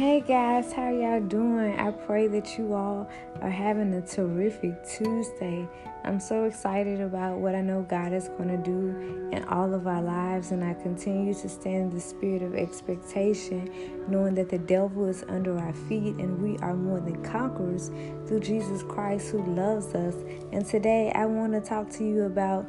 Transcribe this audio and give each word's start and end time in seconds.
Hey 0.00 0.22
guys, 0.22 0.72
how 0.72 0.88
y'all 0.88 1.20
doing? 1.20 1.78
I 1.78 1.90
pray 1.90 2.26
that 2.28 2.56
you 2.56 2.72
all 2.72 3.06
are 3.42 3.50
having 3.50 3.92
a 3.92 4.00
terrific 4.00 4.82
Tuesday. 4.82 5.68
I'm 6.04 6.18
so 6.18 6.44
excited 6.44 7.02
about 7.02 7.36
what 7.36 7.54
I 7.54 7.60
know 7.60 7.82
God 7.82 8.14
is 8.14 8.28
going 8.28 8.48
to 8.48 8.56
do 8.56 9.28
in 9.30 9.44
all 9.44 9.74
of 9.74 9.86
our 9.86 10.00
lives, 10.00 10.52
and 10.52 10.64
I 10.64 10.72
continue 10.72 11.34
to 11.34 11.48
stand 11.50 11.76
in 11.82 11.90
the 11.90 12.00
spirit 12.00 12.40
of 12.40 12.54
expectation, 12.54 13.70
knowing 14.08 14.34
that 14.36 14.48
the 14.48 14.56
devil 14.56 15.06
is 15.06 15.22
under 15.28 15.58
our 15.58 15.74
feet 15.74 16.14
and 16.16 16.40
we 16.40 16.56
are 16.60 16.74
more 16.74 17.00
than 17.00 17.22
conquerors 17.22 17.90
through 18.26 18.40
Jesus 18.40 18.82
Christ 18.82 19.28
who 19.28 19.44
loves 19.54 19.94
us. 19.94 20.14
And 20.50 20.64
today 20.64 21.12
I 21.14 21.26
want 21.26 21.52
to 21.52 21.60
talk 21.60 21.90
to 21.90 22.04
you 22.04 22.22
about 22.22 22.64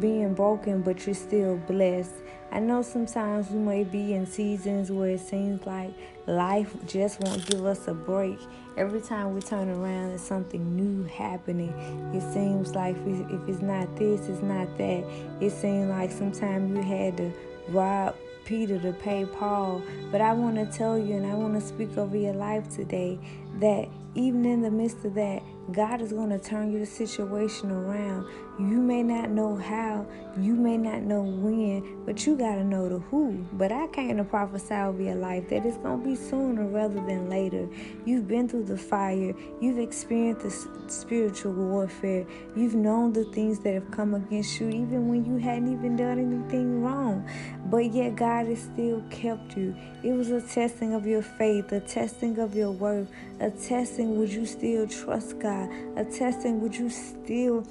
being 0.00 0.34
broken, 0.34 0.82
but 0.82 1.06
you're 1.06 1.14
still 1.14 1.56
blessed. 1.56 2.12
I 2.50 2.60
know 2.60 2.82
sometimes 2.82 3.48
we 3.50 3.58
may 3.58 3.84
be 3.84 4.12
in 4.12 4.26
seasons 4.26 4.90
where 4.90 5.10
it 5.10 5.20
seems 5.20 5.64
like 5.66 5.90
life 6.26 6.74
just 6.86 7.20
won't 7.20 7.46
give 7.46 7.64
us 7.64 7.88
a 7.88 7.94
break. 7.94 8.38
Every 8.76 9.00
time 9.00 9.34
we 9.34 9.40
turn 9.40 9.70
around, 9.70 10.10
there's 10.10 10.20
something 10.20 10.76
new 10.76 11.04
happening. 11.04 11.72
It 12.14 12.22
seems 12.32 12.74
like 12.74 12.96
if 13.06 13.48
it's 13.48 13.62
not 13.62 13.96
this, 13.96 14.28
it's 14.28 14.42
not 14.42 14.76
that. 14.78 15.04
It 15.40 15.50
seems 15.50 15.88
like 15.88 16.10
sometimes 16.10 16.76
you 16.76 16.82
had 16.82 17.16
to 17.16 17.32
rob 17.68 18.16
Peter 18.44 18.78
to 18.80 18.92
pay 18.92 19.24
Paul. 19.24 19.82
But 20.10 20.20
I 20.20 20.32
want 20.32 20.56
to 20.56 20.66
tell 20.66 20.98
you, 20.98 21.16
and 21.16 21.26
I 21.26 21.34
want 21.34 21.54
to 21.54 21.66
speak 21.66 21.96
over 21.96 22.16
your 22.16 22.34
life 22.34 22.68
today, 22.68 23.18
that 23.62 23.88
even 24.14 24.44
in 24.44 24.60
the 24.60 24.70
midst 24.70 25.04
of 25.04 25.14
that, 25.14 25.42
God 25.70 26.02
is 26.02 26.12
going 26.12 26.30
to 26.30 26.38
turn 26.38 26.72
your 26.72 26.84
situation 26.84 27.70
around. 27.70 28.26
You 28.58 28.78
may 28.78 29.02
not 29.02 29.30
know 29.30 29.56
how, 29.56 30.06
you 30.38 30.54
may 30.54 30.76
not 30.76 31.02
know 31.02 31.22
when, 31.22 32.04
but 32.04 32.26
you 32.26 32.36
got 32.36 32.56
to 32.56 32.64
know 32.64 32.88
the 32.88 32.98
who. 32.98 33.46
But 33.52 33.72
I 33.72 33.86
came 33.86 34.18
to 34.18 34.24
prophesy 34.24 34.74
over 34.74 35.00
your 35.00 35.14
life 35.14 35.48
that 35.48 35.64
it's 35.64 35.78
going 35.78 36.02
to 36.02 36.08
be 36.08 36.16
sooner 36.16 36.66
rather 36.66 37.00
than 37.06 37.30
later. 37.30 37.68
You've 38.04 38.28
been 38.28 38.48
through 38.48 38.64
the 38.64 38.76
fire, 38.76 39.34
you've 39.60 39.78
experienced 39.78 40.42
the 40.42 40.90
spiritual 40.90 41.52
warfare, 41.52 42.26
you've 42.54 42.74
known 42.74 43.12
the 43.12 43.24
things 43.26 43.60
that 43.60 43.72
have 43.72 43.90
come 43.90 44.14
against 44.14 44.60
you, 44.60 44.68
even 44.68 45.08
when 45.08 45.24
you 45.24 45.38
hadn't 45.38 45.72
even 45.72 45.96
done 45.96 46.18
anything 46.18 46.82
wrong. 46.82 47.26
But 47.66 47.92
yet, 47.94 48.16
God 48.16 48.46
has 48.46 48.60
still 48.60 49.02
kept 49.10 49.56
you. 49.56 49.74
It 50.02 50.12
was 50.12 50.30
a 50.30 50.42
testing 50.42 50.92
of 50.92 51.06
your 51.06 51.22
faith, 51.22 51.72
a 51.72 51.80
testing 51.80 52.38
of 52.38 52.54
your 52.54 52.72
worth, 52.72 53.08
a 53.40 53.50
testing 53.52 54.18
would 54.18 54.30
you 54.30 54.44
still 54.46 54.86
trust 54.86 55.38
God? 55.38 55.70
A 55.96 56.04
testing, 56.04 56.60
would 56.60 56.74
you 56.74 56.90
still 56.90 57.66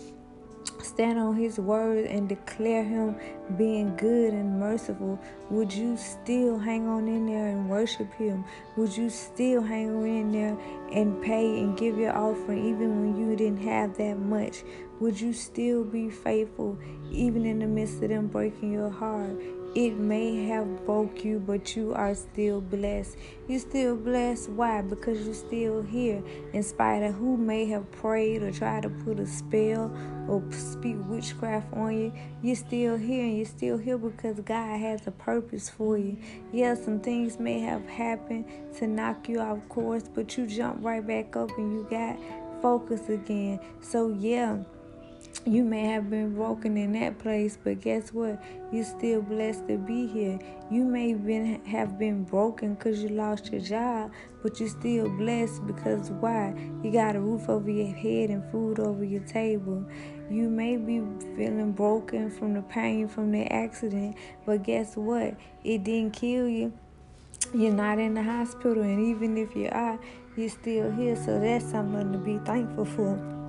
stand 0.84 1.20
on 1.20 1.36
his 1.36 1.58
word 1.58 2.06
and 2.06 2.28
declare 2.30 2.84
him 2.84 3.16
being 3.58 3.96
good 3.96 4.34
and 4.34 4.60
merciful? 4.60 5.20
Would 5.50 5.74
you 5.74 5.98
still 5.98 6.58
hang 6.58 6.88
on 6.88 7.08
in 7.08 7.26
there 7.26 7.48
and 7.48 7.70
worship 7.70 8.14
him? 8.14 8.44
Would 8.78 8.96
you 8.96 9.10
still 9.10 9.62
hang 9.62 9.96
on 9.96 10.06
in 10.06 10.32
there 10.32 10.58
and 10.92 11.22
pay 11.24 11.60
and 11.60 11.78
give 11.78 11.98
your 11.98 12.16
offering 12.16 12.66
even 12.66 13.02
when 13.02 13.18
you 13.18 13.36
didn't 13.36 13.64
have 13.64 13.98
that 13.98 14.18
much? 14.18 14.64
Would 15.00 15.20
you 15.20 15.34
still 15.34 15.84
be 15.84 16.10
faithful 16.10 16.78
even 17.12 17.46
in 17.46 17.60
the 17.60 17.68
midst 17.68 18.04
of 18.04 18.10
them 18.10 18.28
breaking 18.28 18.72
your 18.72 18.90
heart 18.90 19.42
it 19.74 19.92
may 19.96 20.48
have 20.48 20.86
broke 20.86 21.24
you, 21.24 21.40
but 21.40 21.78
you 21.78 21.94
are 21.94 22.14
still 22.14 22.60
blessed. 22.60 23.16
You're 23.48 23.60
still 23.60 23.96
blessed. 23.96 24.50
Why? 24.50 24.82
Because 24.82 25.26
you're 25.26 25.34
still 25.34 25.82
here. 25.82 26.22
In 26.52 26.62
spite 26.62 27.04
of 27.04 27.16
who 27.16 27.38
may 27.38 27.66
have 27.68 27.90
prayed 27.92 28.44
or 28.44 28.52
tried 28.52 28.84
to 28.84 28.90
put 28.90 29.20
a 29.20 29.26
spell 29.26 29.90
or 30.28 30.44
speak 30.52 30.98
witchcraft 31.08 31.72
on 31.74 31.98
you, 31.98 32.14
you're 32.44 32.58
still 32.58 32.98
here 32.98 33.24
and 33.24 33.38
you're 33.38 33.46
still 33.46 33.78
here 33.78 33.98
because 33.98 34.42
God 34.42 34.78
has 34.78 35.08
a 35.08 35.12
purpose 35.12 35.70
for 35.70 35.98
you. 35.98 36.18
Yeah, 36.52 36.76
some 36.76 37.00
things 37.00 37.40
may 37.40 37.60
have 37.62 37.88
happened 37.88 38.46
to 38.78 38.88
knock 38.88 39.30
you 39.30 39.40
off 39.40 39.68
course, 39.70 40.04
but 40.14 40.38
you 40.38 40.48
jump 40.48 40.84
right 40.84 41.06
back 41.06 41.38
up 41.38 41.50
and 41.58 41.72
you 41.72 41.88
got 41.90 42.20
focus 42.62 43.08
again. 43.08 43.60
So, 43.80 44.10
yeah 44.10 44.58
you 45.46 45.64
may 45.64 45.86
have 45.86 46.10
been 46.10 46.36
broken 46.36 46.78
in 46.78 46.92
that 46.94 47.18
place, 47.18 47.58
but 47.64 47.82
guess 47.82 48.14
what? 48.14 48.42
You're 48.72 48.86
still 48.86 49.22
blessed 49.24 49.68
to 49.70 49.78
be 49.78 50.06
here. 50.06 50.38
You 50.70 50.84
may 50.84 51.16
been, 51.16 51.66
have 51.66 51.98
been 51.98 52.24
broken 52.24 52.76
because 52.76 53.02
you 53.02 53.10
lost 53.10 53.52
your 53.52 53.62
job, 53.62 54.12
but 54.44 54.60
you're 54.60 54.70
still 54.70 55.10
blessed 55.10 55.66
because 55.66 56.12
why? 56.12 56.54
You 56.84 56.92
got 56.92 57.16
a 57.16 57.20
roof 57.20 57.50
over 57.50 57.72
your 57.72 57.94
head 57.94 58.30
and 58.30 58.50
food 58.52 58.80
over 58.80 59.04
your 59.04 59.24
table. 59.24 59.84
You 60.30 60.48
may 60.48 60.78
be 60.78 61.02
feeling 61.36 61.72
broken 61.72 62.30
from 62.30 62.54
the 62.54 62.62
pain 62.62 63.08
from 63.08 63.32
the 63.32 63.52
accident, 63.52 64.18
but 64.46 64.62
guess 64.62 64.96
what? 64.96 65.36
It 65.64 65.84
didn't 65.84 66.14
kill 66.14 66.48
you. 66.48 66.72
You're 67.54 67.74
not 67.74 67.98
in 67.98 68.14
the 68.14 68.24
hospital, 68.24 68.84
and 68.84 69.00
even 69.00 69.38
if 69.38 69.56
you 69.56 69.70
are, 69.72 70.00
you're 70.38 70.50
still 70.50 70.92
here. 70.92 71.16
So 71.16 71.40
that's 71.40 71.66
something 71.66 72.12
to 72.12 72.20
be 72.20 72.38
thankful 72.46 72.86
for. 72.86 73.41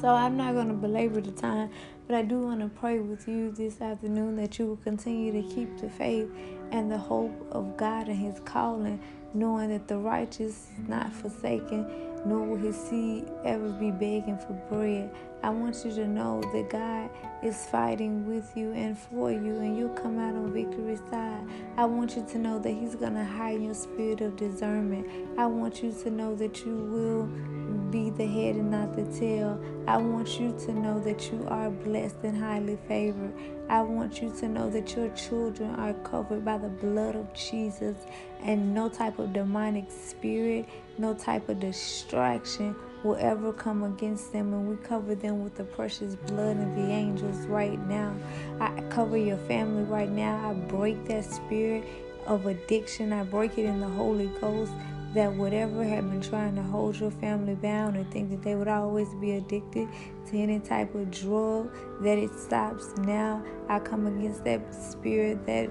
So 0.00 0.10
I'm 0.10 0.36
not 0.36 0.54
going 0.54 0.68
to 0.68 0.74
belabor 0.74 1.20
the 1.20 1.32
time, 1.32 1.70
but 2.06 2.14
I 2.14 2.22
do 2.22 2.38
want 2.38 2.60
to 2.60 2.68
pray 2.68 3.00
with 3.00 3.26
you 3.26 3.50
this 3.50 3.80
afternoon 3.80 4.36
that 4.36 4.56
you 4.56 4.66
will 4.66 4.76
continue 4.76 5.32
to 5.32 5.42
keep 5.52 5.76
the 5.76 5.90
faith 5.90 6.30
and 6.70 6.88
the 6.88 6.96
hope 6.96 7.34
of 7.50 7.76
God 7.76 8.06
and 8.06 8.16
His 8.16 8.38
calling, 8.44 9.00
knowing 9.34 9.70
that 9.70 9.88
the 9.88 9.98
righteous 9.98 10.68
is 10.78 10.88
not 10.88 11.12
forsaken, 11.12 11.84
nor 12.24 12.46
will 12.46 12.56
His 12.56 12.76
seed 12.76 13.24
ever 13.44 13.70
be 13.70 13.90
begging 13.90 14.38
for 14.38 14.52
bread. 14.70 15.12
I 15.42 15.50
want 15.50 15.84
you 15.84 15.90
to 15.90 16.06
know 16.06 16.42
that 16.52 16.70
God 16.70 17.10
is 17.42 17.66
fighting 17.66 18.24
with 18.24 18.56
you 18.56 18.72
and 18.74 18.96
for 18.96 19.32
you, 19.32 19.56
and 19.56 19.76
you'll 19.76 19.88
come 19.96 20.20
out 20.20 20.36
on 20.36 20.52
victory 20.52 20.96
side. 21.10 21.44
I 21.76 21.86
want 21.86 22.14
you 22.14 22.24
to 22.24 22.38
know 22.38 22.60
that 22.60 22.70
He's 22.70 22.94
going 22.94 23.14
to 23.14 23.24
hide 23.24 23.60
your 23.60 23.74
spirit 23.74 24.20
of 24.20 24.36
discernment. 24.36 25.08
I 25.36 25.46
want 25.46 25.82
you 25.82 25.90
to 25.90 26.10
know 26.10 26.36
that 26.36 26.64
you 26.64 26.76
will 26.76 27.57
be 27.90 28.10
the 28.10 28.26
head 28.26 28.56
and 28.56 28.70
not 28.70 28.94
the 28.94 29.04
tail. 29.18 29.60
I 29.86 29.96
want 29.96 30.38
you 30.40 30.54
to 30.66 30.72
know 30.72 31.00
that 31.00 31.30
you 31.32 31.46
are 31.48 31.70
blessed 31.70 32.16
and 32.22 32.36
highly 32.36 32.78
favored. 32.88 33.32
I 33.68 33.82
want 33.82 34.22
you 34.22 34.32
to 34.40 34.48
know 34.48 34.70
that 34.70 34.96
your 34.96 35.08
children 35.10 35.74
are 35.74 35.94
covered 35.94 36.44
by 36.44 36.58
the 36.58 36.68
blood 36.68 37.16
of 37.16 37.32
Jesus 37.34 37.96
and 38.42 38.74
no 38.74 38.88
type 38.88 39.18
of 39.18 39.32
demonic 39.32 39.90
spirit, 39.90 40.66
no 40.96 41.14
type 41.14 41.48
of 41.48 41.60
distraction 41.60 42.74
will 43.02 43.16
ever 43.16 43.52
come 43.52 43.84
against 43.84 44.32
them. 44.32 44.52
And 44.52 44.68
we 44.68 44.76
cover 44.76 45.14
them 45.14 45.42
with 45.42 45.54
the 45.56 45.64
precious 45.64 46.14
blood 46.14 46.56
of 46.58 46.74
the 46.74 46.90
angels 46.90 47.46
right 47.46 47.78
now. 47.86 48.14
I 48.60 48.80
cover 48.90 49.16
your 49.16 49.36
family 49.36 49.84
right 49.84 50.10
now. 50.10 50.50
I 50.50 50.54
break 50.54 51.06
that 51.06 51.24
spirit 51.24 51.84
of 52.26 52.46
addiction. 52.46 53.12
I 53.12 53.24
break 53.24 53.58
it 53.58 53.64
in 53.64 53.80
the 53.80 53.88
Holy 53.88 54.30
Ghost 54.40 54.72
that 55.14 55.32
whatever 55.32 55.84
had 55.84 56.08
been 56.10 56.20
trying 56.20 56.54
to 56.56 56.62
hold 56.62 56.96
your 56.96 57.10
family 57.10 57.54
bound 57.54 57.96
and 57.96 58.10
think 58.10 58.30
that 58.30 58.42
they 58.42 58.54
would 58.54 58.68
always 58.68 59.08
be 59.20 59.32
addicted 59.32 59.88
to 60.26 60.36
any 60.36 60.60
type 60.60 60.94
of 60.94 61.10
drug, 61.10 61.72
that 62.02 62.18
it 62.18 62.34
stops 62.34 62.96
now. 62.98 63.42
I 63.68 63.78
come 63.78 64.06
against 64.06 64.44
that 64.44 64.74
spirit, 64.74 65.46
that 65.46 65.70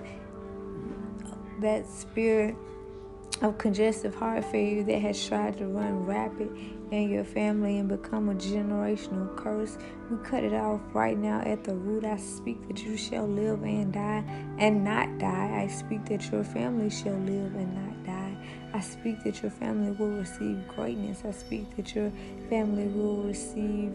that 1.61 1.87
spirit 1.87 2.55
of 3.41 3.57
congestive 3.57 4.15
heart 4.15 4.43
failure 4.45 4.83
that 4.83 4.99
has 4.99 5.27
tried 5.27 5.57
to 5.57 5.67
run 5.67 6.05
rapid 6.05 6.49
in 6.91 7.09
your 7.09 7.23
family 7.23 7.77
and 7.77 7.89
become 7.89 8.29
a 8.29 8.33
generational 8.35 9.35
curse. 9.35 9.77
We 10.09 10.17
cut 10.23 10.43
it 10.43 10.53
off 10.53 10.81
right 10.93 11.17
now 11.17 11.41
at 11.41 11.63
the 11.63 11.75
root. 11.75 12.05
I 12.05 12.17
speak 12.17 12.67
that 12.67 12.83
you 12.83 12.97
shall 12.97 13.27
live 13.27 13.63
and 13.63 13.93
die 13.93 14.23
and 14.57 14.83
not 14.83 15.19
die. 15.19 15.63
I 15.63 15.67
speak 15.67 16.05
that 16.05 16.31
your 16.31 16.43
family 16.43 16.89
shall 16.89 17.17
live 17.17 17.53
and 17.55 17.75
not. 17.75 17.86
I 18.77 18.79
speak 18.79 19.23
that 19.23 19.41
your 19.41 19.49
family 19.49 19.89
will 19.89 20.11
receive 20.11 20.67
greatness. 20.67 21.23
I 21.25 21.31
speak 21.31 21.75
that 21.77 21.95
your 21.95 22.11
family 22.47 22.85
will 22.85 23.23
receive 23.23 23.91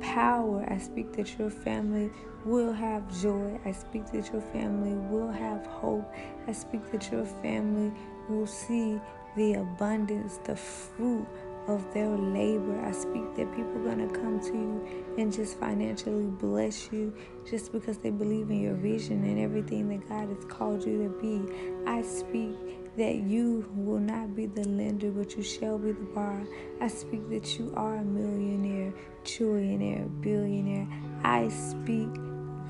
power. 0.00 0.64
I 0.66 0.78
speak 0.78 1.12
that 1.16 1.38
your 1.38 1.50
family 1.50 2.10
will 2.46 2.72
have 2.72 3.02
joy. 3.20 3.60
I 3.66 3.72
speak 3.72 4.06
that 4.12 4.32
your 4.32 4.40
family 4.40 4.94
will 5.10 5.30
have 5.30 5.66
hope. 5.66 6.10
I 6.46 6.52
speak 6.52 6.90
that 6.92 7.12
your 7.12 7.26
family 7.26 7.92
will 8.30 8.46
see 8.46 8.98
the 9.36 9.56
abundance, 9.56 10.38
the 10.44 10.56
fruit 10.56 11.26
of 11.66 11.92
their 11.92 12.08
labor. 12.08 12.80
I 12.86 12.92
speak 12.92 13.36
that 13.36 13.54
people 13.54 13.76
are 13.76 13.94
going 13.94 14.08
to 14.08 14.18
come 14.18 14.40
to 14.40 14.52
you 14.54 15.14
and 15.18 15.30
just 15.30 15.58
financially 15.58 16.24
bless 16.24 16.90
you 16.90 17.14
just 17.46 17.70
because 17.72 17.98
they 17.98 18.08
believe 18.08 18.48
in 18.48 18.62
your 18.62 18.76
vision 18.76 19.24
and 19.24 19.38
everything 19.38 19.90
that 19.90 20.08
God 20.08 20.28
has 20.34 20.44
called 20.46 20.86
you 20.86 21.02
to 21.02 21.10
be. 21.20 21.84
I 21.86 22.00
speak 22.00 22.56
that 22.98 23.16
you 23.16 23.64
will 23.74 24.00
not 24.00 24.34
be 24.34 24.46
the 24.46 24.66
lender, 24.66 25.10
but 25.10 25.36
you 25.36 25.42
shall 25.42 25.78
be 25.78 25.92
the 25.92 26.04
borrower. 26.14 26.46
I 26.80 26.88
speak 26.88 27.28
that 27.30 27.58
you 27.58 27.72
are 27.76 27.96
a 27.96 28.04
millionaire, 28.04 28.92
trillionaire, 29.22 30.20
billionaire. 30.20 30.88
I 31.22 31.48
speak 31.48 32.08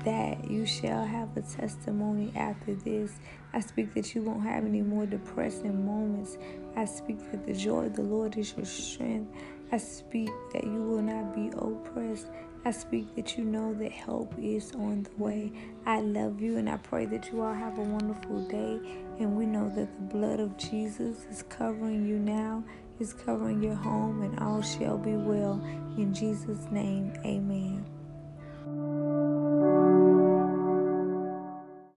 that 0.05 0.49
you 0.49 0.65
shall 0.65 1.03
have 1.03 1.35
a 1.35 1.41
testimony 1.41 2.31
after 2.35 2.75
this. 2.75 3.19
I 3.53 3.59
speak 3.59 3.93
that 3.95 4.13
you 4.13 4.21
won't 4.21 4.43
have 4.43 4.65
any 4.65 4.81
more 4.81 5.07
depressing 5.07 5.85
moments. 5.85 6.37
I 6.75 6.85
speak 6.85 7.19
that 7.31 7.45
the 7.45 7.53
joy 7.53 7.87
of 7.87 7.95
the 7.95 8.03
Lord 8.03 8.37
is 8.37 8.53
your 8.55 8.65
strength. 8.65 9.35
I 9.71 9.77
speak 9.77 10.29
that 10.53 10.63
you 10.63 10.81
will 10.81 11.01
not 11.01 11.35
be 11.35 11.49
oppressed. 11.55 12.27
I 12.65 12.71
speak 12.71 13.15
that 13.15 13.37
you 13.37 13.45
know 13.45 13.73
that 13.75 13.91
help 13.91 14.33
is 14.37 14.73
on 14.73 15.03
the 15.03 15.23
way. 15.23 15.51
I 15.85 16.01
love 16.01 16.41
you 16.41 16.57
and 16.57 16.69
I 16.69 16.77
pray 16.77 17.05
that 17.05 17.31
you 17.31 17.41
all 17.41 17.53
have 17.53 17.77
a 17.77 17.81
wonderful 17.81 18.41
day. 18.47 18.79
And 19.19 19.37
we 19.37 19.45
know 19.45 19.69
that 19.69 19.93
the 19.93 20.17
blood 20.17 20.39
of 20.39 20.57
Jesus 20.57 21.25
is 21.29 21.43
covering 21.49 22.07
you 22.07 22.17
now, 22.17 22.63
is 22.99 23.13
covering 23.13 23.61
your 23.61 23.75
home, 23.75 24.23
and 24.23 24.39
all 24.39 24.61
shall 24.61 24.97
be 24.97 25.15
well. 25.15 25.61
In 25.97 26.13
Jesus' 26.13 26.65
name, 26.71 27.13
amen. 27.23 27.85